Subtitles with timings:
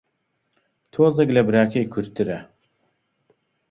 [0.93, 2.39] تۆزێک لە براکەی کورتترە